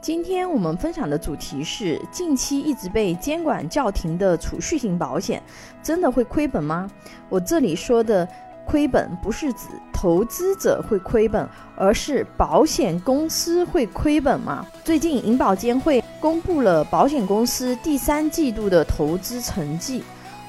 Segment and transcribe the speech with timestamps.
[0.00, 5.42] 今天我们分享的主题是：近期一直被监管叫停的储蓄型保险，
[5.82, 6.90] 真的会亏本吗？
[7.28, 8.26] 我这里说的
[8.64, 14.66] 亏本，不是指投资者会亏本，而是保险公司会亏本吗？
[14.82, 20.02] 最近银保监会公布了保险公司第三季度的投资成绩，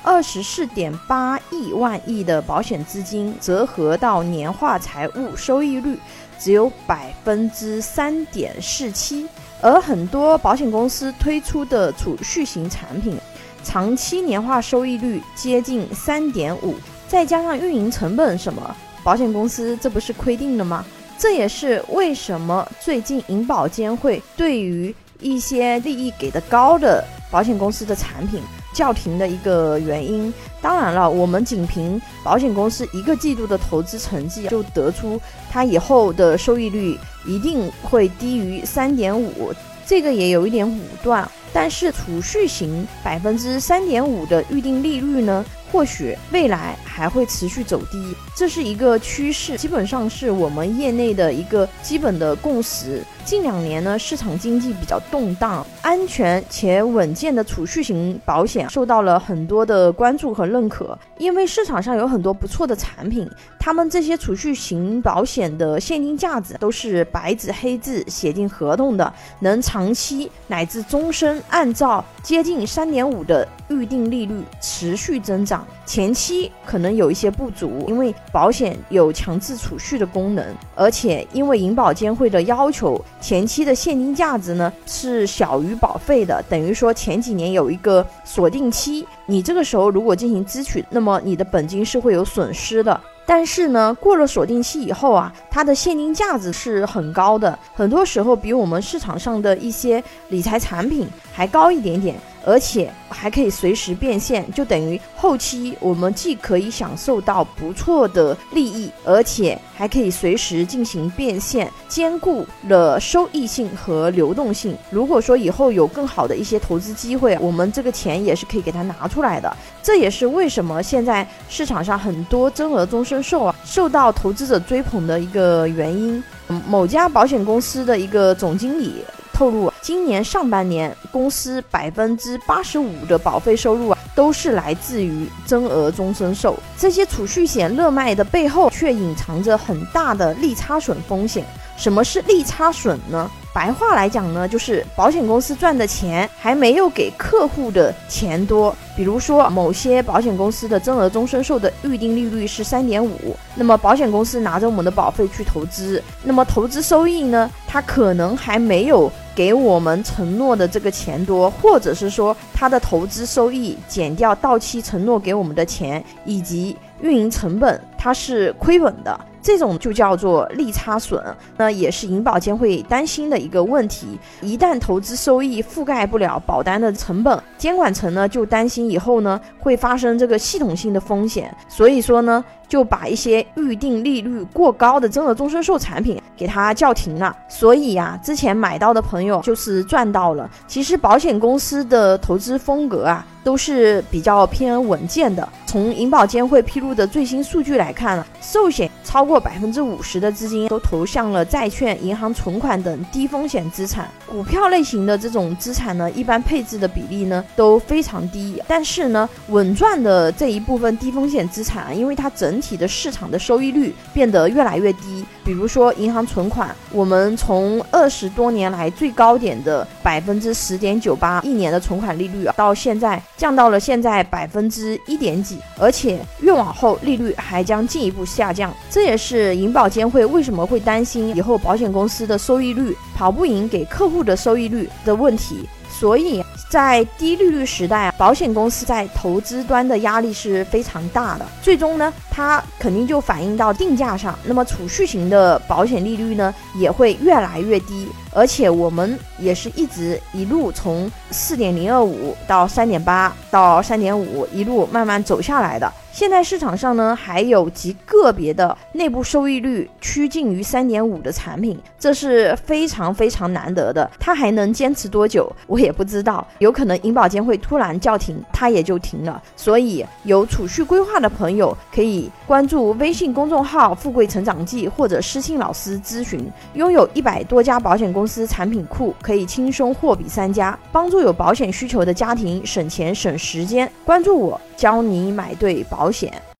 [0.04, 5.98] 二十四点八亿万亿的保险资金折合到年化财务收益率
[6.40, 9.28] 只有百分之三点四七。
[9.62, 13.16] 而很多保险公司推出的储蓄型产品，
[13.64, 16.74] 长期年化收益率接近三点五，
[17.08, 20.84] 再加上运营成本什么，保险公司这不是亏定了吗？
[21.16, 28.42] 这也是为什么最近银保监会对于一些利益给的高的保险公司的产品
[28.74, 30.34] 叫停的一个原因。
[30.62, 36.98] 当然了，我们仅凭保险公司一个季度的投资成绩，就得出它以后的收益率。
[37.24, 39.54] 一定会低于三点五，
[39.86, 41.30] 这个也有一点武断。
[41.54, 45.46] 但是储蓄型百分之三点五的预定利率呢？
[45.72, 53.02] 或许未来还会持续走低，这是一个趋势，基本上是我们业内的一个基本的共识。
[53.24, 75.66] 近两年呢，市场经济比较动荡，安全且稳健的储蓄型保险受到了很多的关注和认可，因为市场上有很多不错的产品，他们这些储蓄型保险的现金价值都是白纸黑字写进合同的，能长期乃至终身按照接近三点五的预定利率持续增长。
[75.86, 93.00] 前期可能有一些不足，因为保险有强制储蓄的功能，而且因为银保监会的要求，前期的现金价值呢是小于保费的，等于说前几年有一个锁定期，你这个时候如果进行支取，那么你的本金是会有损失的。
[93.24, 102.16] 但是呢，过了锁定期以后啊，它的现金价值是很高的，很多时候比我们市场上的一些理财产品还高一点点。
[102.44, 114.76] 而且还可以随时变现，就等于后期我们既可以享受到不错的利益，而且还可以随时进行变现，兼顾了收益性和流动性。
[114.90, 119.56] 如果说以后有更好的一些投资机会，我们这个钱也是可以给它拿出来的。
[119.84, 126.24] 这也是为什么现在市场上很多增额终身寿啊受到投资者追捧的一个原因。
[126.68, 129.06] 某家保险公司的一个总经理。
[129.42, 136.56] 透露，今年上半年公司百分之八十五的保费收入啊，都是来自于增额终身寿。
[136.78, 141.44] 这些储蓄险热卖的背后，却隐藏着很大的利差损风险。
[141.76, 143.32] 什么是利差损呢？
[143.54, 148.74] 白话来讲呢，就是保险公司赚的钱还没有给客户的钱多。
[148.96, 169.20] 比如说，某些保险公司的增额终身寿的预定利率是三点五，那么保险公司拿着我们的保费去投资，那么投资收益呢，它可能还没有给我们承诺的这个钱多，或者是说他的投资收益减掉到期承诺给我们的钱以及运营成本，它是亏本的。
[169.44, 171.20] 这种就叫做利差损，
[171.58, 174.20] 那也是银保监会担心的一个问题。
[174.40, 181.56] 一旦投资收益覆盖不了保单的成本，监管层呢就担心以后呢会发生这个系统性的风险。
[181.68, 182.44] 所以说呢。
[182.72, 190.50] 就把一些预定利率过高的增额终身寿产品给它叫停了，所以呀，之前买到的朋友就是赚到了。
[190.68, 195.46] 其实保险公司的投资风格啊，都是比较偏稳健的。
[195.66, 204.10] 从银保监会披露的最新数据来来看，寿险超过百分之五十的资金都投向了债券、银行存款等低风险资产。
[204.26, 208.64] 股票类型的这种资产呢，一般配置的比例呢都非常低。
[208.66, 215.26] 但是呢，稳赚的这一部分低风险资产，因为它整体的市场的收益率变得越来越低。
[215.44, 228.74] 比如说银行存款，我们从二十多年来最高点的百分之十点九八一年的存款利率啊，到现在降到了现在百分之一点几，而且越往后利率还将进一步下降。
[228.90, 235.68] 这也是银保监会为什么会担心以后保险公司的收益率跑不赢给客户的收益率的问题。
[235.90, 241.46] 所以在低利率时代啊，保险公司在投资端的压力是非常大的。
[241.62, 244.34] 最终呢，它肯定就反映到定价上。
[244.46, 248.08] 那么储蓄型的保险利率呢，也会越来越低。
[248.34, 255.92] 而且我们也是一直一路从四点零二五到三点八到三点五，一路慢慢走下来的。
[256.14, 264.12] 现在市场上呢，还有极个别的内部收益率趋近于三点五的产品，这是非常非常难得的。
[264.20, 266.46] 它还能坚持多久，我也不知道。
[266.60, 269.42] 有可能银保监会突然叫停，它也就停了。
[269.56, 276.46] 所以有储蓄规划的朋友可以关注微信公众号“富贵成长记”或者私信老师咨询。
[276.74, 283.92] 拥有一百多家保险公公司产品库，可以轻松货比三家，帮助有保险需求的家庭省钱省时间。
[284.06, 286.32] 关注我，教你买对保险。